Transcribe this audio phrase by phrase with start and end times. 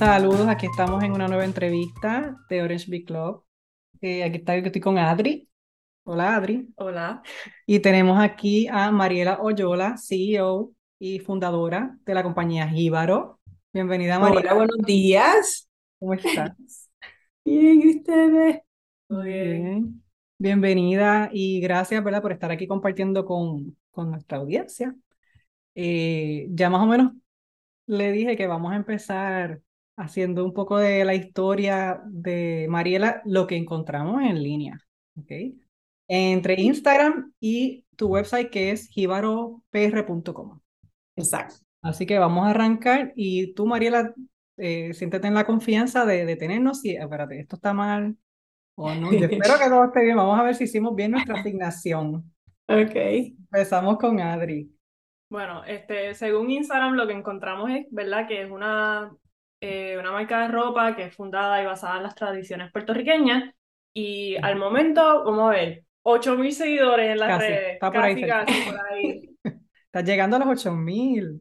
[0.00, 3.44] Saludos, aquí estamos en una nueva entrevista de Orange Big Club.
[4.00, 5.46] Eh, aquí está, estoy con Adri.
[6.04, 6.72] Hola Adri.
[6.76, 7.22] Hola.
[7.66, 13.40] Y tenemos aquí a Mariela Oyola, CEO y fundadora de la compañía Jíbaro.
[13.74, 14.40] Bienvenida Mariela.
[14.40, 15.68] Hola, buenos días.
[15.98, 16.56] ¿Cómo estás?
[17.44, 18.60] Bien, ¿y ustedes?
[19.10, 20.02] Muy bien.
[20.38, 24.96] Bienvenida y gracias, ¿verdad?, por estar aquí compartiendo con, con nuestra audiencia.
[25.74, 27.12] Eh, ya más o menos
[27.84, 29.60] le dije que vamos a empezar
[30.00, 34.80] haciendo un poco de la historia de Mariela, lo que encontramos en línea,
[35.16, 35.30] ¿ok?
[36.08, 40.60] Entre Instagram y tu website que es jibaropr.com.
[41.16, 41.56] Exacto.
[41.82, 44.14] Así que vamos a arrancar y tú, Mariela,
[44.56, 48.16] eh, siéntete en la confianza de detenernos y, espérate, esto está mal
[48.76, 49.12] o no.
[49.12, 50.16] Yo espero que todo esté bien.
[50.16, 52.24] Vamos a ver si hicimos bien nuestra asignación.
[52.70, 52.94] Ok.
[52.94, 54.70] Empezamos con Adri.
[55.28, 58.28] Bueno, este, según Instagram lo que encontramos es, ¿verdad?
[58.28, 59.10] Que es una,
[59.60, 63.52] eh, una marca de ropa que es fundada y basada en las tradiciones puertorriqueñas.
[63.92, 67.72] Y al momento, vamos a ver, 8.000 seguidores en las Casi, redes.
[67.74, 68.44] está por ahí casi, cerca.
[68.46, 69.36] casi por ahí.
[69.86, 71.40] Estás llegando a los 8000.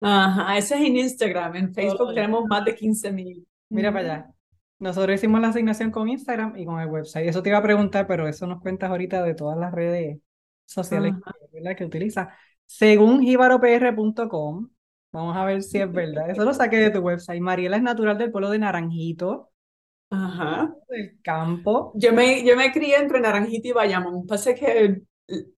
[0.00, 1.56] Ajá, ese es en Instagram.
[1.56, 3.46] En Facebook tenemos más de 15 mil.
[3.68, 4.30] Mira para allá.
[4.78, 7.26] Nosotros hicimos la asignación con Instagram y con el website.
[7.28, 10.20] Eso te iba a preguntar, pero eso nos cuentas ahorita de todas las redes
[10.64, 11.14] sociales
[11.52, 12.32] que, que utiliza.
[12.64, 14.68] Según jibaropr.com,
[15.18, 16.30] vamos a ver si es verdad.
[16.30, 17.40] Eso lo saqué de tu website.
[17.40, 19.50] Mariela es natural del pueblo de Naranjito,
[20.10, 20.74] Ajá.
[20.88, 21.92] del campo.
[21.94, 24.26] Yo me, yo me crié entre Naranjito y Bayamón.
[24.26, 25.02] Pasa que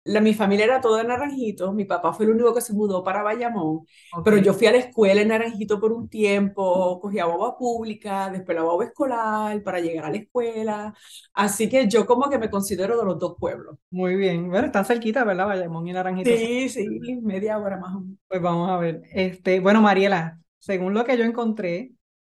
[0.04, 1.72] la, mi familia era toda de Naranjito.
[1.72, 3.86] Mi papá fue el único que se mudó para Bayamón.
[4.22, 4.38] Pero Ok.
[4.38, 8.62] yo fui a la escuela en Naranjito por un tiempo, cogía boba pública, después la
[8.64, 10.94] boba escolar para llegar a la escuela.
[11.34, 13.76] Así que yo como que me considero de los dos pueblos.
[13.90, 14.48] Muy bien.
[14.50, 15.46] Bueno, están cerquita, ¿verdad?
[15.46, 16.34] Bayamón y Naranjito.
[16.34, 16.88] Sí, sí,
[17.22, 18.18] media hora más o menos.
[18.28, 19.02] Pues vamos a ver.
[19.12, 21.92] Este, bueno, Mariela, según lo que yo encontré,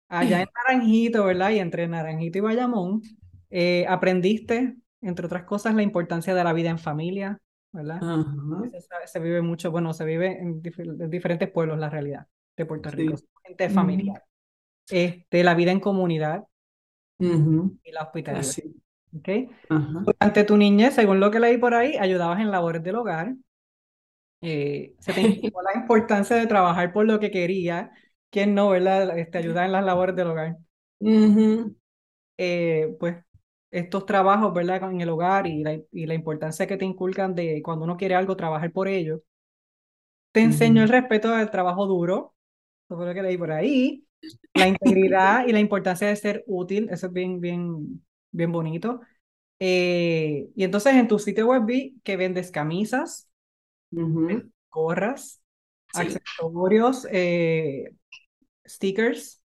[0.10, 1.50] allá en Naranjito, ¿verdad?
[1.52, 3.02] Y entre Naranjito y Bayamón,
[3.50, 7.40] eh, aprendiste, entre otras cosas, la importancia de la vida en familia,
[7.72, 8.08] ¿verdad?
[8.08, 11.90] Ajá, Se, sabe- se vive mucho, bueno, se vive en, dif- en diferentes pueblos, la
[11.90, 12.28] realidad
[12.58, 13.08] de Puerto sí.
[13.08, 14.24] Rico, gente Ujú, familiar.
[14.90, 16.46] Este, la vida en comunidad
[17.20, 18.76] ujú, y la hospitalidad, Así.
[19.18, 19.30] ¿ok?
[19.70, 20.06] Ajá.
[20.06, 23.36] Durante tu niñez, según lo que leí por ahí, ayudabas en labores del hogar.
[24.42, 27.92] eh, se te inculcó la importancia de trabajar por lo que quería.
[28.30, 29.18] ¿Quién no, verdad?
[29.18, 30.58] Este, ayudar en las labores del hogar.
[32.38, 33.18] Eh, pues
[33.72, 34.92] estos trabajos, ¿verdad?
[34.92, 38.16] En el hogar y la, y la importancia que te inculcan de cuando uno quiere
[38.16, 39.22] algo, trabajar por ello.
[40.32, 42.36] Te enseñó el respeto al trabajo duro.
[42.90, 44.06] Eso lo que leí por ahí.
[44.56, 46.90] La integridad y la importancia de ser útil.
[46.92, 49.02] Eso es bien, bien, bien bonito.
[49.60, 53.30] Eh, y entonces en tu sitio web vi que vendes camisas,
[54.72, 55.42] gorras,
[55.94, 56.02] Sí.
[56.02, 57.92] accesorios, eh,
[58.68, 59.42] stickers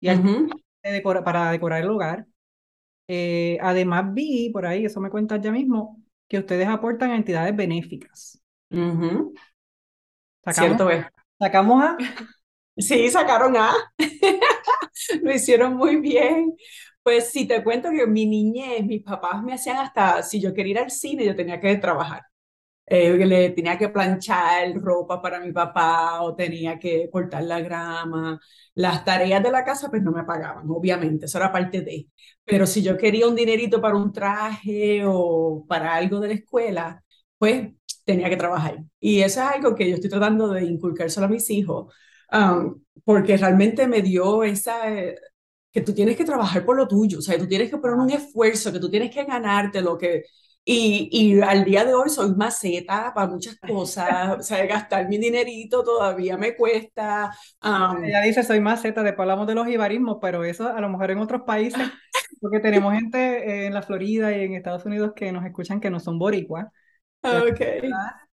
[0.00, 2.26] y de decora- para decorar el hogar.
[3.14, 7.54] Eh, además vi por ahí, eso me cuentas ya mismo, que ustedes aportan a entidades
[7.54, 8.42] benéficas.
[10.42, 11.06] Sacamos, Cierto es.
[11.38, 11.96] sacamos a...
[12.74, 13.70] Sí, sacaron A.
[15.22, 16.54] Lo hicieron muy bien.
[17.02, 20.54] Pues si te cuento que en mi niñez, mis papás me hacían hasta, si yo
[20.54, 22.22] quería ir al cine, yo tenía que trabajar.
[22.94, 28.38] Eh, le tenía que planchar ropa para mi papá o tenía que cortar la grama.
[28.74, 32.08] Las tareas de la casa pues no me pagaban, obviamente, eso era parte de.
[32.44, 37.02] Pero si yo quería un dinerito para un traje o para algo de la escuela,
[37.38, 37.70] pues
[38.04, 38.78] tenía que trabajar.
[39.00, 41.94] Y eso es algo que yo estoy tratando de inculcar solo a mis hijos,
[42.32, 44.92] um, porque realmente me dio esa...
[44.92, 45.16] eh,
[45.72, 48.10] que tú tienes que trabajar por lo tuyo, o sea, tú tienes que poner un
[48.10, 50.24] esfuerzo, que tú tienes que ganarte lo que,
[50.64, 55.18] y, y al día de hoy soy maceta para muchas cosas, o sea, gastar mi
[55.18, 57.34] dinerito todavía me cuesta.
[57.64, 61.10] um, Ella dice, soy Z, después hablamos de los ibarismos, pero eso a lo mejor
[61.10, 61.88] en otros países,
[62.40, 63.18] porque tenemos gente
[63.64, 66.66] eh, en la Florida y en Estados Unidos que nos escuchan que no son boricuas,
[67.20, 67.60] pero, ok,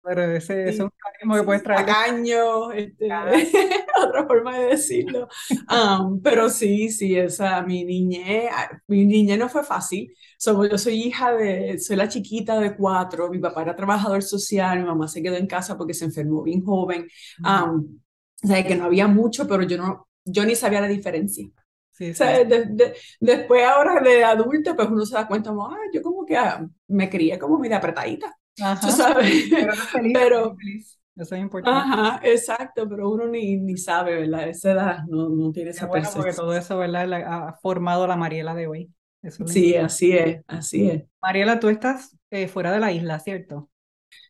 [0.04, 3.10] pero ese, ese es sí, un ibarismo que puedes sí, traer tacaño, este,
[4.04, 5.28] otra forma de decirlo.
[5.72, 8.50] Um, pero sí, sí, esa, mi niñez,
[8.88, 10.14] mi niñez no fue fácil.
[10.38, 14.80] Somos, yo soy hija de, soy la chiquita de cuatro, mi papá era trabajador social,
[14.80, 17.08] mi mamá se quedó en casa porque se enfermó bien joven.
[17.44, 18.00] Um,
[18.44, 21.46] o sea, que no había mucho, pero yo no, yo ni sabía la diferencia.
[21.92, 22.26] Sí, O sí.
[22.26, 26.02] sea, de- de- después ahora de adulto, pues uno se da cuenta, como, ah, yo
[26.02, 28.36] como que ah, me crié como media apretadita,
[28.82, 29.48] tú sabes.
[29.50, 31.00] Pero eres feliz, Pero, eres feliz.
[31.16, 31.88] Eso es importante.
[31.88, 34.48] ajá, exacto, pero uno ni, ni sabe, ¿verdad?
[34.50, 36.46] Esa edad no, no tiene esa bueno, porque percepción.
[36.46, 37.08] todo eso, ¿verdad?
[37.08, 38.94] la- ha formado la Mariela de hoy.
[39.22, 41.04] Eso Sí, así es, así es.
[41.22, 43.70] Mariela, tú estás eh, fuera de la isla, ¿cierto?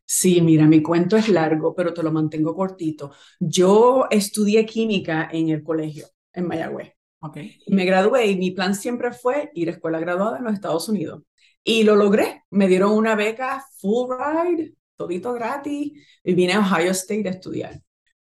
[0.05, 3.11] Sí, mira, mi cuento es largo, pero te lo mantengo cortito.
[3.39, 6.93] Yo estudié química en el colegio, en Mayagüez.
[7.21, 7.59] Okay.
[7.67, 11.23] Me gradué y mi plan siempre fue ir a escuela graduada en los Estados Unidos.
[11.63, 12.43] Y lo logré.
[12.51, 15.91] Me dieron una beca full ride, todito gratis,
[16.23, 17.81] y vine a Ohio State a estudiar.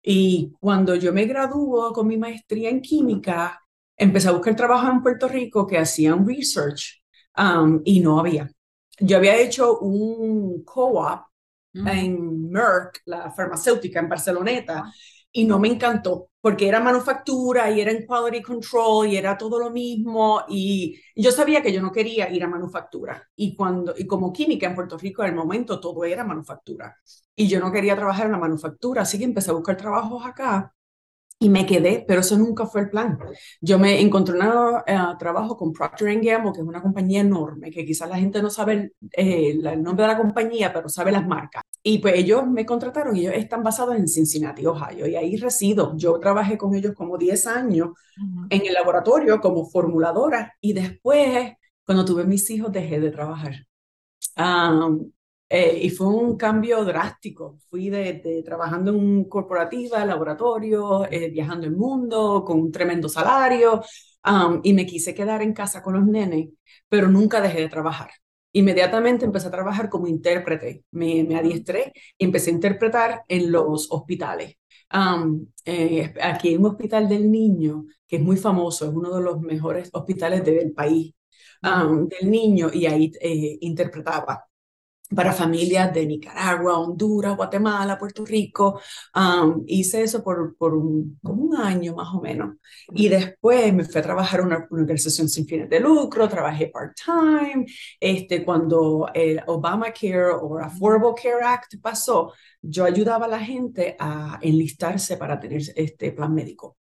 [0.02, 3.60] Y cuando yo me graduó con mi maestría en química,
[3.96, 7.02] empecé a buscar trabajo en Puerto Rico que hacían research
[7.36, 8.50] um, y no había.
[8.98, 11.22] Yo había hecho un co-op
[11.74, 14.92] en Merck, la farmacéutica en Barceloneta,
[15.32, 19.58] y no me encantó porque era manufactura y era en quality control y era todo
[19.58, 24.06] lo mismo y yo sabía que yo no quería ir a manufactura y cuando y
[24.06, 26.96] como química en Puerto Rico en el momento todo era manufactura
[27.36, 30.74] y yo no quería trabajar en la manufactura así que empecé a buscar trabajos acá
[31.42, 33.18] y me quedé, pero eso nunca fue el plan.
[33.62, 37.86] Yo me encontré un eh, trabajo con Procter Gamble, que es una compañía enorme, que
[37.86, 41.62] quizás la gente no sabe eh, el, nombre de la compañía, pero sabe las marcas.
[41.82, 45.96] Y pues ellos me contrataron ellos están basados en Cincinnati, Ohio, y ahí resido.
[45.96, 47.90] Yo trabajé con ellos como 10 años
[48.50, 51.52] en el laboratorio como formuladora y después,
[51.84, 53.66] cuando tuve mis hijos, dejé de trabajar.
[55.52, 57.58] Eh, y fue un cambio drástico.
[57.68, 63.82] Fui de, trabajando en corporativa, laboratorio, eh, viajando el mundo con un tremendo salario
[64.24, 66.50] um, y me quise quedar en casa con los nenes,
[66.88, 68.10] pero nunca dejé de trabajar.
[68.52, 70.84] Inmediatamente empecé a trabajar como intérprete.
[70.90, 74.56] Me, me adiestré y empecé a interpretar en los hospitales.
[74.92, 79.22] Um, eh, aquí hay un hospital del niño que es muy famoso, es uno de
[79.22, 81.14] los mejores hospitales del país
[81.62, 83.12] um, del niño y ahí
[83.60, 84.49] interpretaba
[85.14, 88.80] para familias de Nicaragua, Honduras, Guatemala, Puerto Rico.
[89.14, 92.56] Um, hice eso por, por un, como un año más o menos.
[92.92, 97.66] Y después me fui a trabajar en una, organización sin fines de lucro, trabajé part-time.
[97.98, 104.38] Este, cuando el Obamacare o Affordable Care Act pasó, yo ayudaba a la gente a
[104.40, 106.76] enlistarse para tener este plan médico.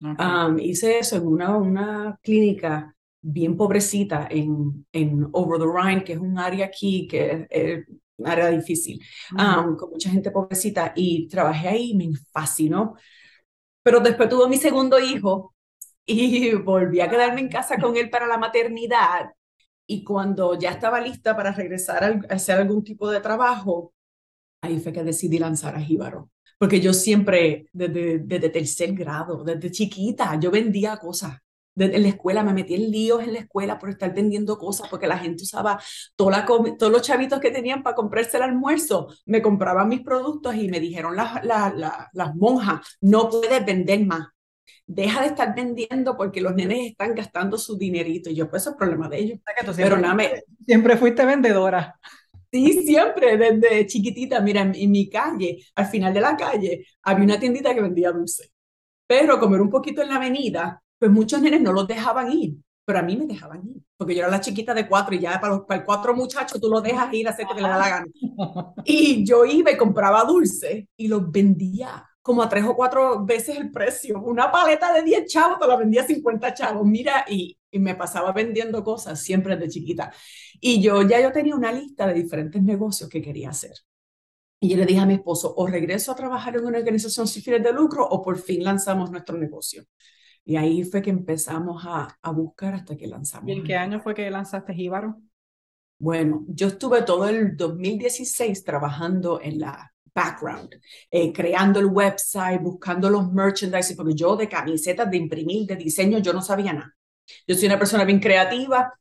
[0.00, 6.14] Um, hice eso en una, una clínica bien pobrecita en, en Over the Rhine, que
[6.14, 7.84] es un área aquí que es,
[8.16, 9.00] un área difícil,
[9.32, 12.96] um, con mucha gente pobrecita, y trabajé ahí, me fascinó.
[13.82, 15.54] Pero después tuve mi segundo hijo
[16.06, 19.30] y volví a quedarme en casa con él para la maternidad.
[19.86, 23.92] Y cuando ya estaba lista para regresar a hacer algún tipo de trabajo,
[24.62, 26.30] ahí fue que decidí lanzar a Jíbaro.
[26.58, 31.41] Porque yo siempre, desde, desde tercer grado, desde chiquita, yo vendía cosas
[31.76, 35.06] en la escuela, me metí en líos en la escuela por estar vendiendo cosas, porque
[35.06, 35.80] la gente usaba
[36.16, 40.68] toda todos los chavitos que tenían para comprarse el almuerzo, me compraban mis productos y
[40.68, 44.28] me dijeron las, las monjas, no puedes vender más,
[44.86, 48.30] deja de estar vendiendo porque los nenes están gastando su dinerito.
[48.30, 49.38] Y yo, pues, eso es problema de ellos.
[49.76, 50.42] Pero nada, me...
[50.66, 51.98] siempre fuiste vendedora.
[52.50, 54.40] Sí, siempre, desde chiquitita.
[54.40, 58.12] Mira, en, en, mi calle, al final de la calle, había una tiendita que vendía
[58.12, 58.50] dulce.
[59.06, 62.58] Pero como era un poquito en la avenida, pues muchos nenes no los dejaban ir,
[62.84, 65.40] pero a mí me dejaban ir, porque yo era la chiquita de cuatro y ya
[65.40, 67.68] para, los, para el cuatro muchachos tú los dejas ir a hacer que te le
[67.68, 68.06] da la gana.
[68.84, 73.58] Y yo iba y compraba dulce y los vendía como a tres o cuatro veces
[73.58, 74.22] el precio.
[74.22, 76.86] Una paleta de 10 chavos te la vendía a 50 chavos.
[76.86, 80.12] Mira, y, y, me pasaba vendiendo cosas siempre de chiquita.
[80.60, 83.74] Y yo ya yo tenía una lista de diferentes negocios que quería hacer.
[84.60, 87.42] Y yo le dije a mi esposo, o regreso a trabajar en una organización sin
[87.42, 89.84] fines de lucro o por fin lanzamos nuestro negocio.
[90.44, 93.48] Y ahí fue que empezamos a, a buscar hasta que lanzamos.
[93.48, 95.20] ¿Y en qué año fue que lanzaste Jíbaro?
[95.98, 100.74] Bueno, yo estuve todo el 2016 trabajando en la background,
[101.10, 106.18] eh, creando el website, buscando los merchandising, porque yo de camisetas, de imprimir, de diseño,
[106.18, 106.94] yo no sabía nada.
[107.46, 108.92] Yo soy una persona bien creativa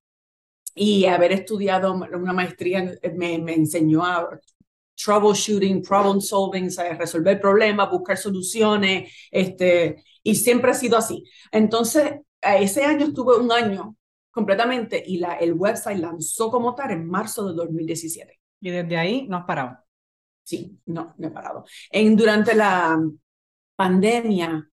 [0.76, 4.30] y haber estudiado una maestría me, me enseñó a
[5.04, 11.24] troubleshooting, problem solving, resolver problemas, buscar soluciones, este, y siempre ha sido así.
[11.52, 13.96] Entonces, ese año estuve un año
[14.32, 18.40] completamente y la, el website lanzó como tal en marzo de 2017.
[18.62, 19.78] Y desde ahí no has parado.
[20.44, 21.66] Sí, no, no he parado.
[21.90, 23.00] En, durante la
[23.76, 24.70] pandemia,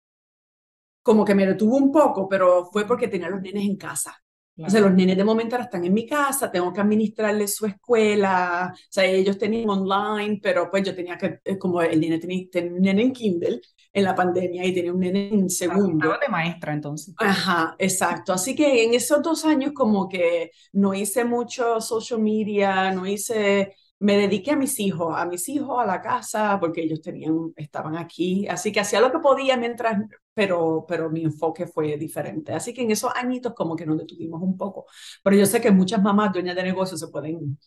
[1.02, 4.16] como que me detuvo un poco, pero fue porque tenía los nenes en casa.
[4.58, 7.66] O sea, los nenes de momento ahora están en mi casa, tengo que administrarles su
[7.66, 12.18] escuela, o sea, ellos tenían online, pero pues yo tenía que, eh, como el nene
[12.18, 13.60] tenía, tenía un nene en Kindle
[13.92, 16.16] en la pandemia y tenía un nene en segundo.
[16.20, 17.14] de maestra entonces.
[17.18, 18.32] Ajá, exacto.
[18.32, 23.74] Así que en esos dos años como que no hice mucho social media, no hice
[23.98, 27.96] me dediqué a mis hijos, a mis hijos, a la casa, porque ellos tenían, estaban
[27.96, 29.98] aquí, así que hacía lo que podía mientras,
[30.34, 32.52] pero, pero mi enfoque fue diferente.
[32.52, 34.86] Así que en esos añitos como que nos detuvimos un poco,
[35.22, 37.58] pero yo sé que muchas mamás dueñas de negocios se pueden...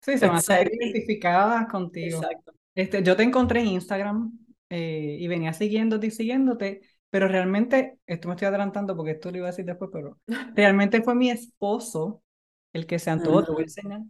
[0.00, 2.22] Sí, se van a ser identificadas contigo.
[2.22, 2.52] Exacto.
[2.74, 6.80] Este, yo te encontré en Instagram eh, y venía siguiéndote y siguiéndote,
[7.10, 10.18] pero realmente, esto me estoy adelantando porque esto lo iba a decir después, pero
[10.54, 12.22] realmente fue mi esposo
[12.72, 14.00] el que se antojó, te voy a enseñar,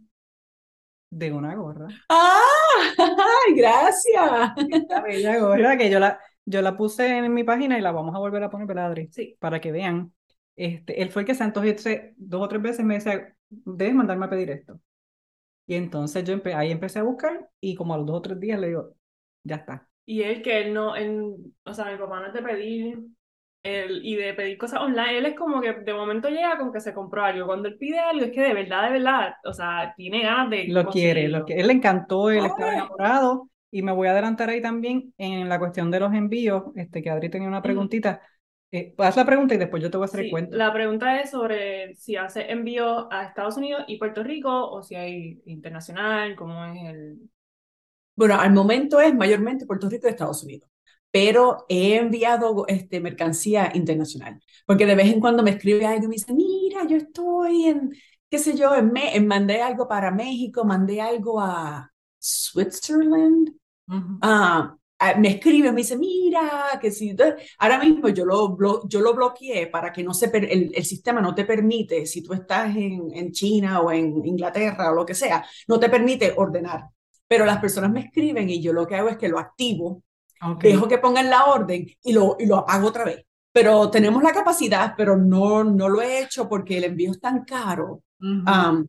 [1.09, 1.87] de una gorra.
[2.09, 2.41] ¡Ah!
[2.97, 4.51] ¡Ay, gracias!
[4.69, 8.15] Esta bella gorra que yo la, yo la puse en mi página y la vamos
[8.15, 9.09] a volver a poner, ¿verdad, Adri?
[9.11, 9.35] Sí.
[9.39, 10.13] Para que vean.
[10.55, 11.65] Este, él fue el que se antojó
[12.17, 14.79] dos o tres veces me decía, debes mandarme a pedir esto.
[15.67, 18.39] Y entonces yo empe- ahí empecé a buscar y como a los dos o tres
[18.39, 18.95] días le digo,
[19.43, 19.89] ya está.
[20.05, 21.35] Y él que él no, él,
[21.65, 22.99] o sea, mi papá no es de pedir
[23.67, 26.79] él, y de pedir cosas online, él es como que de momento llega con que
[26.81, 27.45] se compró algo.
[27.47, 30.65] Cuando él pide algo es que de verdad, de verdad, o sea, tiene ganas de
[30.65, 32.75] Lo quiere, lo que él le encantó, él estaba Ay.
[32.75, 37.01] enamorado y me voy a adelantar ahí también en la cuestión de los envíos, este
[37.01, 38.21] que Adri tenía una preguntita.
[38.71, 40.57] Eh, haz la pregunta y después yo te voy a hacer el Sí, cuento.
[40.57, 44.95] la pregunta es sobre si hace envío a Estados Unidos y Puerto Rico o si
[44.95, 47.29] hay internacional, cómo es el...
[48.15, 50.69] Bueno, al momento es mayormente Puerto Rico y Estados Unidos,
[51.11, 56.07] pero he enviado este, mercancía internacional, porque de vez en cuando me escribe alguien y
[56.07, 57.91] me dice, mira, yo estoy en,
[58.29, 63.51] qué sé yo, en, Me- en- mandé algo para México, mandé algo a Switzerland,
[63.89, 64.19] Ujú.
[64.21, 67.15] Ah, ah, me escribe, me dice, mira, que si
[67.59, 71.33] ahora mismo yo lo, yo lo bloqueé para que no se el, el sistema no
[71.35, 75.45] te permite, si tú estás en, en China o en Inglaterra o lo que sea,
[75.67, 76.89] no te permite ordenar.
[77.27, 80.03] Pero las personas me escriben y yo lo que hago es que lo activo,
[80.41, 80.61] Ok.
[80.63, 83.23] dejo que pongan la orden y lo, y lo apago otra vez.
[83.51, 87.43] Pero tenemos la capacidad, pero no, no lo he hecho porque el envío es tan
[87.43, 88.03] caro.
[88.19, 88.43] Ujú.
[88.45, 88.87] Am,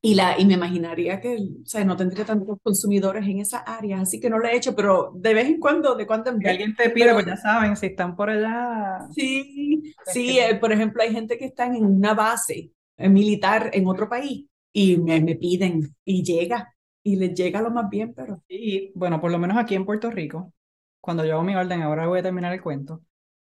[0.00, 4.00] y, la, y me imaginaría que o sea, no tendría tantos consumidores en esa área,
[4.00, 6.44] así que no lo he hecho, pero de vez en cuando, de cuando en Si
[6.44, 6.52] vez.
[6.52, 10.54] alguien te pide, Pero- pues ya saben, si están por allá, Sí, sí, que- eh,
[10.56, 14.96] por ejemplo, hay gente que está en una base eh, militar en otro país y
[14.98, 19.30] me, me piden y llega, y les llega lo más bien, pero Y bueno, por
[19.32, 20.52] lo menos aquí en Puerto Rico,
[21.00, 23.02] cuando yo hago mi orden, ahora voy a terminar el cuento,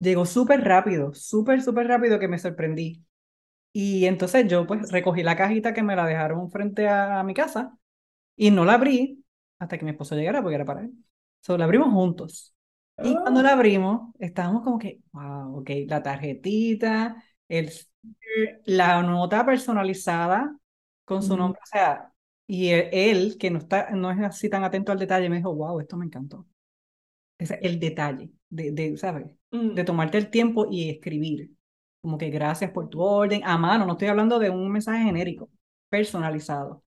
[0.00, 3.04] llegó súper rápido, súper, súper rápido que me sorprendí.
[3.72, 7.34] Y entonces yo pues recogí la cajita que me la dejaron frente a, a mi
[7.34, 7.78] casa
[8.36, 9.24] y no la abrí
[9.58, 10.92] hasta que mi esposo llegara porque era para él.
[11.42, 12.54] So, la abrimos juntos.
[13.00, 17.70] Y cuando la abrimos, estábamos como que, wow, ok, la tarjetita, el
[18.64, 20.56] la nota personalizada
[21.04, 21.36] con su Ujú.
[21.36, 22.12] nombre, o sea,
[22.46, 25.54] y e- él, que no está, no es así tan atento al detalle, me dijo,
[25.54, 26.46] wow, esto me encantó.
[27.46, 29.26] Sea, el detalle de, de, ¿sabes?
[29.50, 31.50] Mm, De tomarte el tiempo y escribir.
[32.00, 35.50] Como que gracias por tu orden, a mano, no estoy hablando de un mensaje genérico,
[35.88, 36.84] personalizado.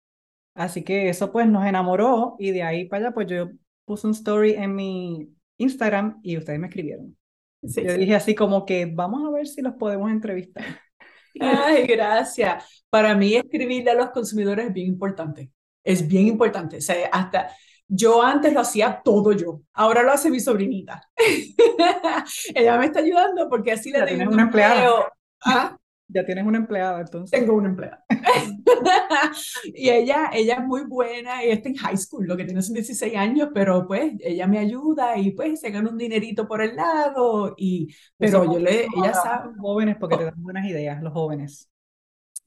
[0.55, 3.49] Así que eso pues nos enamoró y de ahí para allá pues yo
[3.85, 7.17] puse un story en mi Instagram y ustedes me escribieron.
[7.65, 7.99] sí, Yo sí.
[7.99, 10.65] dije así como que vamos a ver si los podemos entrevistar.
[11.39, 12.83] Ay, gracias.
[12.89, 15.51] Para mí escribirle a los consumidores es bien importante.
[15.83, 16.77] Es bien importante.
[16.77, 17.49] O sea, hasta
[17.87, 19.61] yo antes lo hacía todo yo.
[19.73, 21.01] Ahora lo hace mi sobrinita.
[22.55, 25.11] Ella me está ayudando porque así le un una empleada.
[25.43, 25.77] Ah,
[26.07, 27.37] Ya tienes una empleada entonces.
[27.39, 28.05] tengo una empleada.
[29.65, 32.75] Y ella, ella es muy buena y está en high school, lo que tiene son
[32.75, 36.75] 16 años, pero pues ella me ayuda y pues se gana un dinerito por el
[36.75, 41.69] lado y pero yo le, ella sabe, jóvenes porque te dan buenas ideas, los jóvenes.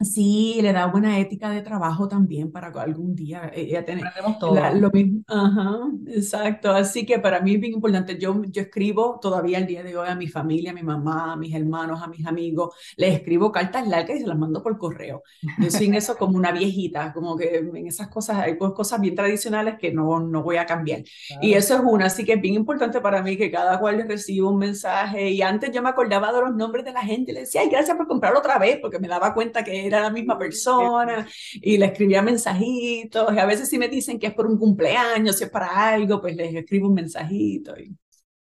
[0.01, 4.55] Sí, le da buena ética de trabajo también para algún día ella tiene Aprendemos todo.
[4.55, 9.19] la- lo mismo, ajá, exacto, así que para mí es bien importante, yo, yo escribo
[9.21, 12.07] todavía el día de hoy a mi familia, a mi mamá, a mis hermanos, a
[12.07, 15.23] mis amigos, les escribo cartas largas y se las mando por correo.
[15.57, 19.01] Yo soy en eso como una viejita, como que en esas cosas, hay pues, cosas
[19.01, 21.03] bien tradicionales que no, no voy a cambiar.
[21.41, 21.55] Y Claro.
[21.55, 24.59] eso es una, así que es bien importante para mí que cada cual reciba un
[24.59, 25.31] mensaje.
[25.31, 27.69] Y antes yo me acordaba de los nombres de la gente y le decía, ay,
[27.71, 31.79] gracias por comprarlo otra vez, porque me daba cuenta que era la misma persona y
[31.79, 33.35] le escribía mensajitos.
[33.35, 36.21] Y a veces si me dicen que es por un cumpleaños, si es para algo,
[36.21, 37.75] pues les escribo un mensajito.
[37.79, 37.97] Y,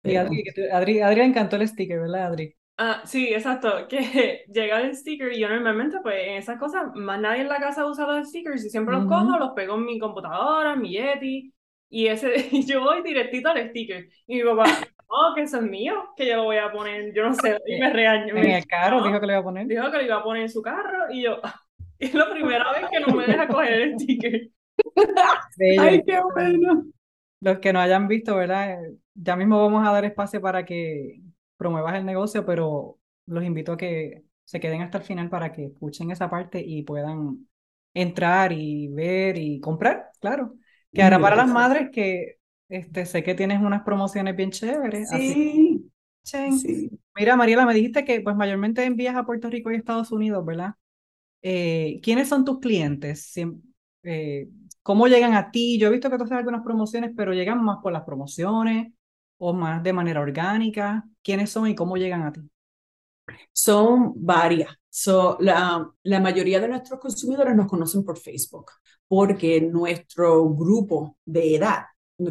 [0.04, 2.56] Y Adri, Adri, Adri encantó el sticker, ¿verdad, Adri?
[2.78, 7.20] Ah, sí, exacto, que llega el sticker y yo normalmente pues en esas cosas, más
[7.22, 9.06] nadie en la casa usa los stickers y siempre los Ujú.
[9.06, 11.54] cojo, los pego en mi computadora, en mi Yeti
[11.90, 15.64] y ese, y yo voy directito al sticker y mi papá, oh, que eso es
[15.64, 18.36] mío, que yo lo voy a poner, yo no sé, y me regañó.
[18.36, 19.68] En el carro No, dijo que le iba a poner.
[19.68, 21.40] dijo que lo iba a poner en su carro y yo,
[22.00, 23.96] es la primera vez que no me deja coger el.
[25.58, 25.82] Bello.
[25.84, 26.86] Ay, qué bueno.
[27.42, 28.78] Los que no hayan visto, ¿verdad?
[29.14, 31.22] Ya mismo vamos a dar espacio para que
[31.58, 35.66] promuevas el negocio, pero los invito a que se queden hasta el final para que
[35.66, 37.48] escuchen esa parte y puedan
[37.94, 40.56] entrar y ver y comprar, claro.
[40.94, 42.38] Que ahora para las madres que
[42.78, 45.92] este, sé que tienes unas promociones bien chéveres, así Sí,
[46.26, 46.66] que aprovechen.
[46.66, 47.00] sí.
[47.16, 50.76] Mira, Mariela, me dijiste que pues mayormente envías a Puerto Rico y Estados Unidos, ¿verdad?
[51.42, 53.34] Eh, ¿quiénes son tus clientes?
[54.04, 54.50] Eh,
[54.84, 55.80] ¿cómo llegan a ti?
[55.80, 58.94] Yo he visto que tú haces algunas promociones, pero llegan más por las promociones
[59.38, 61.06] o más de manera orgánica?
[61.24, 62.42] ¿Quiénes son y cómo llegan a ti?
[63.52, 64.76] Son varias.
[64.90, 68.72] So, la, la mayoría de nuestros consumidores nos conocen por Facebook,
[69.08, 71.84] porque nuestro grupo de edad,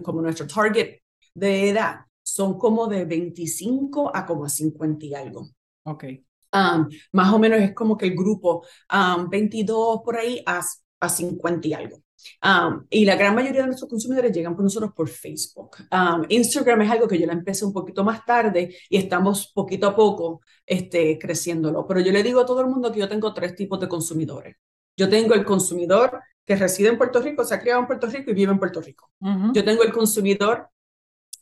[0.02, 1.00] como nuestro target
[1.34, 5.48] de edad, son como de 25 a como 50 y algo.
[5.84, 6.04] Ok.
[6.54, 10.60] Um, más o menos es como que el grupo um, 22 por ahí a,
[11.00, 12.02] a 50 y algo.
[12.42, 15.76] Um, y la gran mayoría de nuestros consumidores llegan por nosotros por Facebook.
[15.90, 19.88] Um, Instagram es algo que yo la empecé un poquito más tarde y estamos poquito
[19.88, 21.86] a poco este, creciéndolo.
[21.86, 24.56] Pero yo le digo a todo el mundo que yo tengo tres tipos de consumidores.
[24.96, 28.30] Yo tengo el consumidor que reside en Puerto Rico, se ha criado en Puerto Rico
[28.30, 29.10] y vive en Puerto Rico.
[29.52, 30.68] Yo tengo el consumidor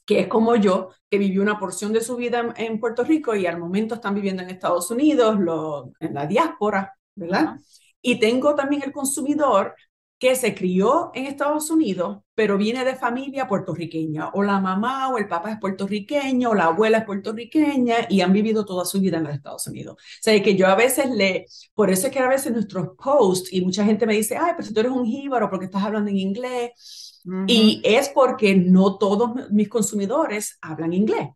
[0.04, 3.46] que es como yo, que vivió una porción de su vida en, Puerto Rico y
[3.46, 7.56] al momento están viviendo en Estados Unidos, lo, en la diáspora, ¿verdad?
[8.02, 9.76] Y tengo también el consumidor
[10.20, 15.16] que se crió en Estados Unidos, pero viene de familia puertorriqueña, o la mamá o
[15.16, 19.16] el papá es puertorriqueño, o la abuela es puertorriqueña, y han vivido toda su vida
[19.16, 19.94] en los Estados Unidos.
[19.94, 23.50] O sea, que yo a veces le, por eso es que a veces nuestros posts,
[23.50, 26.10] y mucha gente me dice, ay, pero si tú eres un jíbaro porque estás hablando
[26.10, 31.30] en inglés, y es porque no todos mis consumidores hablan inglés.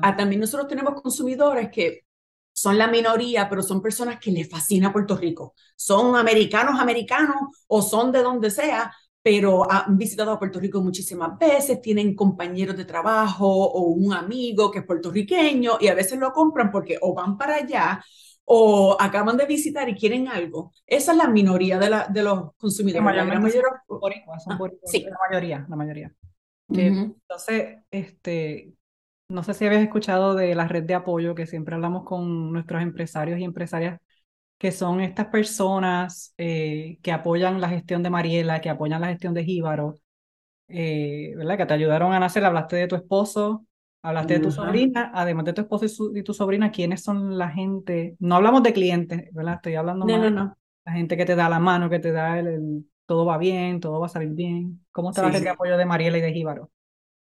[0.00, 2.04] Ah, también nosotros tenemos consumidores que
[2.58, 5.54] son la minoría, pero son personas que les fascina Puerto Rico.
[5.76, 7.36] Son americanos, americanos
[7.68, 12.76] o son de donde sea, pero han visitado a Puerto Rico muchísimas veces, tienen compañeros
[12.76, 17.14] de trabajo o un amigo que es puertorriqueño y a veces lo compran porque o
[17.14, 18.04] van para allá
[18.44, 20.72] o acaban de visitar y quieren algo.
[20.84, 23.04] Esa es la minoría de, la, de los consumidores.
[23.04, 25.04] La, mayoría, son ah, sí.
[25.04, 26.12] la mayoría, la mayoría.
[26.70, 28.77] Entonces, este,
[29.28, 32.82] no sé si habías escuchado de la red de apoyo que siempre hablamos con nuestros
[32.82, 34.00] empresarios y empresarias,
[34.56, 39.34] que son estas personas eh, que apoyan la gestión de Mariela, que apoyan la gestión
[39.34, 39.96] de Jíbaro,
[40.68, 41.58] eh, ¿verdad?
[41.58, 43.66] Que te ayudaron a nacer, hablaste de tu esposo,
[44.02, 48.16] hablaste de tu sobrina, además de tu esposo y, tu sobrina, ¿quiénes son la gente?
[48.18, 49.56] No hablamos de clientes, ¿verdad?
[49.56, 52.86] Estoy hablando más de la gente que te da la mano, que te da el,
[53.04, 54.86] todo va bien, todo va a salir bien.
[54.90, 56.70] ¿Cómo está la red de apoyo de Mariela y de Jíbaro?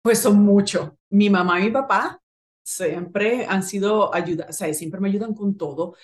[0.05, 0.91] Pues son muchos.
[1.09, 2.21] Mi mamá y mi papá
[2.63, 5.97] siempre han sido ayuda, o sea, siempre me ayudan con todo.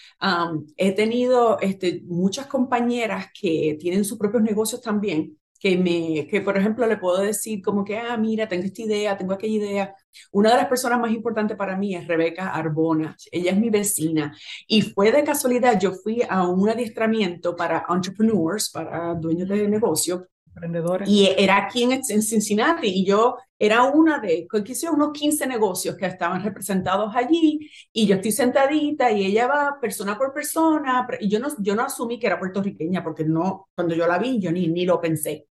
[0.76, 6.56] he tenido este, muchas compañeras que tienen sus propios negocios también, que me, que por
[6.56, 9.94] ejemplo le puedo decir como que, ah, mira, tengo esta idea, tengo aquella idea.
[10.32, 13.14] Una de las personas más importantes para mí es Rebeca Arbona.
[13.30, 14.34] Ella es mi vecina
[14.66, 20.26] y fue de casualidad, yo fui a un adiestramiento para entrepreneurs, para dueños de negocio,
[20.54, 21.08] emprendedores.
[21.08, 26.06] Y era aquí en, Cincinnati y yo era una de, quise unos 15 negocios que
[26.06, 31.38] estaban representados allí y yo estoy sentadita y ella va persona por persona y yo
[31.38, 34.68] no, yo no asumí que era puertorriqueña porque no, cuando yo la vi yo ni,
[34.68, 35.46] ni lo pensé.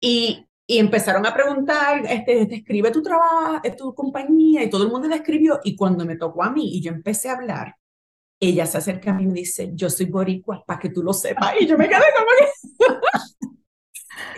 [0.00, 4.90] Y, y empezaron a preguntar, este, este, escribe tu trabajo, tu compañía y todo el
[4.90, 7.74] mundo le escribió y cuando me tocó a mí y yo empecé a hablar,
[8.40, 11.12] ella se acerca a mí y me dice, yo soy boricua, para que tú lo
[11.12, 11.54] sepas.
[11.60, 12.63] Y yo me quedé como que...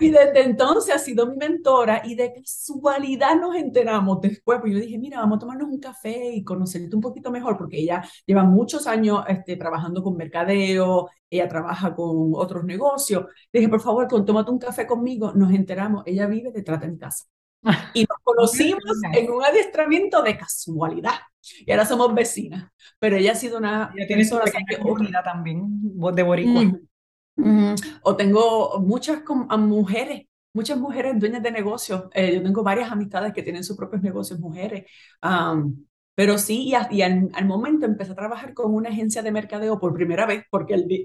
[0.00, 4.78] Y desde entonces ha sido mi mentora y de casualidad nos enteramos después, pues yo
[4.78, 8.44] dije, mira, vamos a tomarnos un café y conocerte un poquito mejor, porque ella lleva
[8.44, 13.24] muchos años este, trabajando con mercadeo, ella trabaja con otros negocios.
[13.52, 16.88] Le dije, por favor, con, tómate un café conmigo, nos enteramos, ella vive detrás de
[16.88, 17.24] mi casa.
[17.94, 18.82] Y nos conocimos
[19.12, 21.14] en un adiestramiento de casualidad.
[21.64, 22.70] Y ahora somos vecinas.
[22.98, 23.92] Pero ella ha sido una...
[23.96, 24.38] Ella tiene su
[24.82, 25.64] comunidad también,
[26.14, 26.64] de boricua.
[26.64, 26.86] Mm.
[28.02, 29.22] O tengo muchas
[29.58, 32.04] mujeres, muchas mujeres dueñas de negocios.
[32.14, 34.84] Eh, yo tengo varias amistades que tienen sus propios negocios, mujeres.
[36.14, 40.24] pero sí, y, al, momento empecé a trabajar con una agencia de mercadeo por primera
[40.26, 41.04] vez, porque el, eh,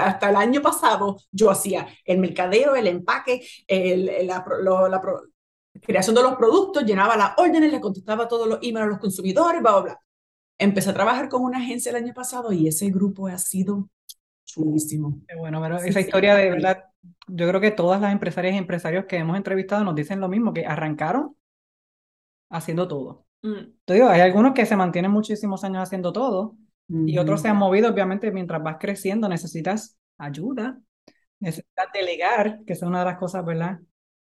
[0.00, 4.44] hasta el año pasado yo hacía el mercadeo, el empaque, la,
[5.82, 9.60] creación de los productos, llenaba las órdenes, le contestaba todos los emails a los consumidores,
[9.60, 10.00] bla, bla, bla.
[10.58, 13.88] Empecé a trabajar con una agencia el año pasado y ese grupo ha sido
[14.48, 15.20] chulísimo.
[15.36, 16.84] bueno, pero esa historia de verdad,
[17.26, 20.52] yo creo que todas las empresarias y empresarios que hemos entrevistado nos dicen lo mismo,
[20.52, 21.36] que arrancaron
[22.50, 23.26] haciendo todo.
[23.42, 23.72] Mm.
[23.84, 26.56] Te digo, hay algunos que se mantienen muchísimos años haciendo todo
[26.90, 30.80] y otros se han movido, obviamente, mientras vas creciendo necesitas ayuda,
[31.38, 33.80] necesitas delegar, que es una de las cosas, ¿verdad?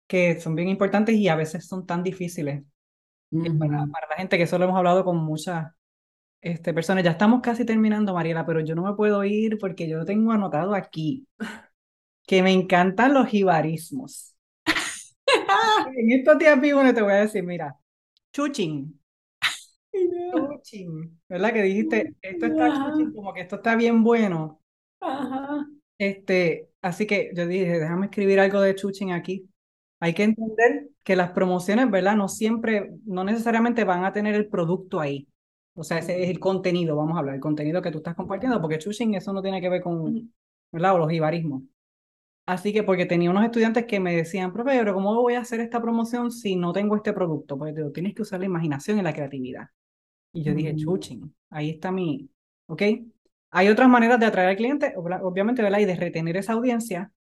[0.07, 2.65] Que son bien importantes y a veces son tan difíciles.
[3.31, 5.71] para, para, la gente que solo hemos hablado con muchas
[6.41, 10.05] este, personas, ya estamos casi terminando, Mariela, pero yo no me puedo ir porque yo
[10.05, 11.27] tengo anotado aquí
[12.25, 14.35] que me encantan los jibarismos.
[15.95, 17.75] en estos días vivos te voy a decir, mira,
[18.31, 19.01] chuchín.
[20.31, 21.53] Chuchín, ¿verdad?
[21.53, 24.61] Que dijiste, esto está chuchín, como que esto está bien bueno.
[25.97, 29.49] Este, así que yo dije, déjame escribir algo de chuchín aquí.
[29.99, 32.15] Hay que entender que las promociones, ¿verdad?
[32.15, 35.28] No siempre, no necesariamente van a tener el producto ahí.
[35.79, 38.59] O sea, ese es el contenido, vamos a hablar, el contenido que tú estás compartiendo,
[38.59, 40.29] porque chushing eso no tiene que ver con,
[40.73, 40.95] ¿verdad?
[40.95, 41.63] O los jibarismos.
[42.45, 45.61] Así que porque tenía unos estudiantes que me decían, profe, pero ¿cómo voy a hacer
[45.61, 47.57] esta promoción si no tengo este producto?
[47.57, 49.69] Pues tienes que usar la imaginación y la creatividad.
[50.33, 52.29] Y yo dije, chuching, ahí está mi,
[52.67, 52.81] ¿ok?
[53.51, 55.79] Hay otras maneras de atraer al cliente, obviamente, ¿verdad?
[55.79, 57.13] Y de retener esa audiencia.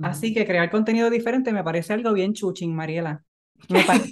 [0.00, 3.22] Así que crear contenido diferente me parece algo bien chuching, Mariela.
[3.68, 4.10] Me parece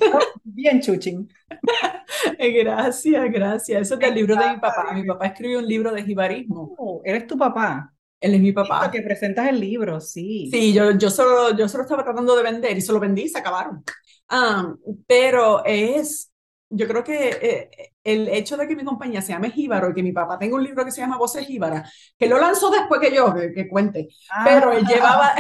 [0.54, 1.28] bien chuching.
[2.38, 3.82] Gracias, gracias.
[3.82, 4.92] Eso es del libro de mi papá.
[4.92, 6.74] Mi papá escribió un libro de jibarismo.
[6.78, 7.92] Oh, ¿Eres tu papá?
[8.20, 8.90] Él es mi papá.
[8.90, 10.48] que presentas el libro, sí.
[10.50, 13.28] Sí, yo, yo, solo, yo solo estaba tratando de vender y se lo vendí y
[13.28, 13.84] se acabaron.
[14.28, 14.74] Ah,
[15.06, 16.32] pero es,
[16.68, 17.70] yo creo que eh,
[18.02, 20.64] el hecho de que mi compañía se llame Jíbaro y que mi papá tenga un
[20.64, 24.08] libro que se llama Voces Jíbara, que lo lanzó después que yo, que, cuente,
[24.44, 25.34] pero él llevaba...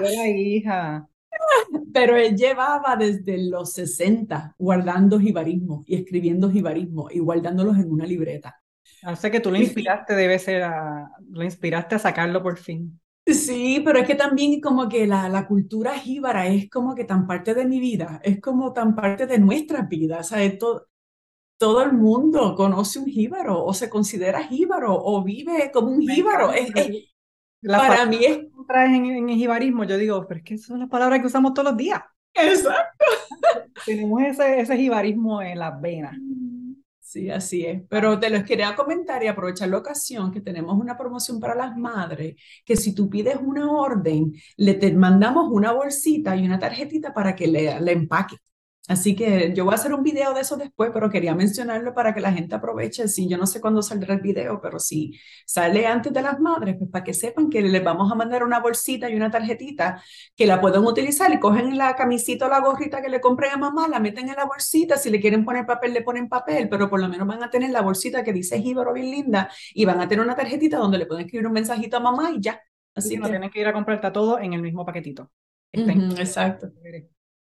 [0.00, 1.08] la hija.
[1.92, 8.06] Pero él llevaba desde los 60 guardando jibarismo y escribiendo jibarismo y guardándolos en una
[8.06, 8.60] libreta.
[9.06, 13.00] O sea que tú lo inspiraste, debe ser, a, lo inspiraste a sacarlo por fin.
[13.26, 17.26] Sí, pero es que también como que la, la cultura jíbara es como que tan
[17.26, 20.88] parte de mi vida, es como tan parte de nuestras vidas, o sea, todo,
[21.56, 26.52] todo el mundo conoce un jíbaro o se considera jíbaro o vive como un jíbaro.
[27.66, 28.38] Para mí es...
[28.76, 31.68] En, en el jibarismo, yo digo, pero es que son las palabras que usamos todos
[31.68, 32.00] los días.
[32.34, 33.04] Exacto.
[33.86, 36.16] Tenemos ese, ese jibarismo en las venas.
[37.00, 37.82] Sí, así es.
[37.88, 41.76] Pero te los quería comentar y aprovechar la ocasión que tenemos una promoción para las
[41.76, 47.14] madres, que si tú pides una orden, le te mandamos una bolsita y una tarjetita
[47.14, 48.36] para que le, le empaque.
[48.86, 52.12] Así que yo voy a hacer un video de eso después, pero quería mencionarlo para
[52.12, 53.08] que la gente aproveche.
[53.08, 56.76] Sí, yo no sé cuándo saldrá el video, pero si sale antes de las madres,
[56.78, 60.02] pues para que sepan que les vamos a mandar una bolsita y una tarjetita
[60.36, 63.56] que la pueden utilizar y cogen la camisita o la gorrita que le compren a
[63.56, 64.98] mamá, la meten en la bolsita.
[64.98, 67.70] Si le quieren poner papel, le ponen papel, pero por lo menos van a tener
[67.70, 71.06] la bolsita que dice Jíbaro bien linda y van a tener una tarjetita donde le
[71.06, 72.60] pueden escribir un mensajito a mamá y ya.
[72.94, 75.30] Así que no tienen que ir a comprarte todo en el mismo paquetito.
[75.72, 76.70] exacto.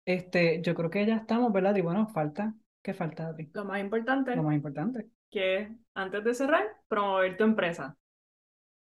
[0.08, 1.76] Este, yo creo que ya estamos, ¿verdad?
[1.76, 4.34] Y bueno, falta, ¿qué falta, Lo más importante.
[4.38, 5.10] Lo más importante.
[5.30, 7.98] Que antes de cerrar, promover tu empresa.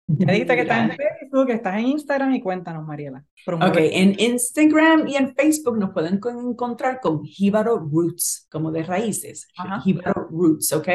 [0.09, 3.25] Ya dijiste que estás en Facebook, que estás en Instagram y cuéntanos, Mariela.
[3.47, 9.47] Ok, en Instagram y en Facebook nos pueden encontrar con Jíbaro Roots, como de raíces.
[9.85, 10.89] Jíbaro Roots, ¿ok?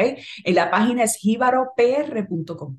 [0.44, 2.78] Y la página es jíbaropr.com.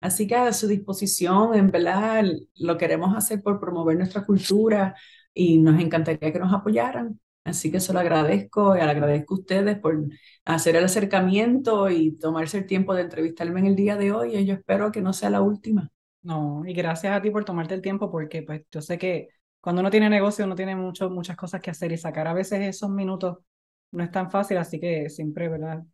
[0.00, 2.24] Así que a su disposición, en verdad,
[2.54, 4.94] lo queremos hacer por promover nuestra cultura,
[5.38, 7.20] y nos encantaría que nos apoyaran.
[7.44, 9.96] Así que se lo agradezco y agradezco a ustedes por
[10.44, 14.44] hacer el acercamiento y tomarse el tiempo de entrevistarme en el día de hoy y
[14.44, 15.90] yo espero que no sea la última.
[16.22, 19.28] No, y gracias a ti por tomarte el tiempo porque pues yo sé que
[19.60, 22.60] cuando uno tiene negocio uno tiene mucho, muchas cosas que hacer y sacar a veces
[22.62, 23.38] esos minutos
[23.92, 25.84] no es tan fácil, así que siempre, ¿verdad?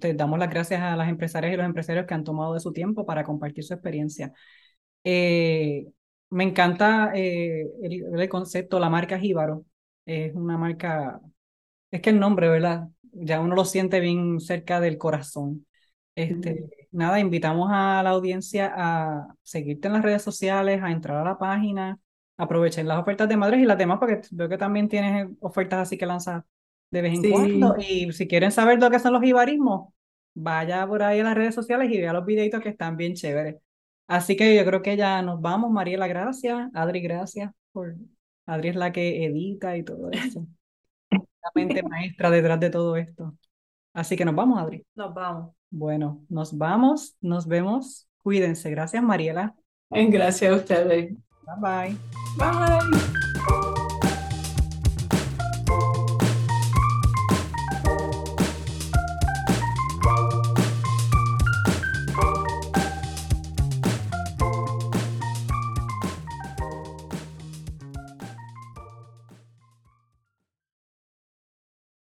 [0.00, 2.72] Te damos las gracias a las empresarias y los empresarios que han tomado de su
[2.72, 4.32] tiempo para compartir su experiencia.
[5.04, 5.86] Eh,
[6.34, 9.64] me encanta eh, el, concepto, la marca Jíbaro.
[10.04, 11.20] Es una marca,
[11.92, 12.88] es que el nombre, ¿verdad?
[13.12, 15.64] Ya uno lo siente bien cerca del corazón.
[16.16, 21.24] Este, Nada, invitamos a la audiencia a seguirte en las redes sociales, a entrar a
[21.24, 21.98] la página,
[22.36, 25.96] aprovechen las ofertas de madres y las demás, porque veo que también tienes ofertas así
[25.96, 26.42] que lanzas
[26.90, 27.76] de vez en cuando.
[27.78, 29.92] Y si quieren saber lo que son los jibarismos,
[30.34, 33.56] vaya por ahí a las redes sociales y vea los videitos que están bien chéveres.
[34.06, 35.70] Así que yo creo que ya nos vamos.
[35.70, 36.70] Mariela, gracias.
[36.74, 37.52] Adri, gracias.
[37.72, 37.96] Por...
[38.46, 40.46] Adri es la que edita y todo eso.
[41.10, 43.36] La mente maestra detrás de todo esto.
[43.92, 44.84] Así que nos vamos, Adri.
[44.94, 45.54] Nos vamos.
[45.70, 47.16] Bueno, nos vamos.
[47.20, 48.08] Nos vemos.
[48.22, 48.70] Cuídense.
[48.70, 49.54] Gracias, Mariela.
[49.90, 51.14] Gracias a ustedes.
[51.46, 51.96] Bye bye.
[52.38, 53.23] Bye.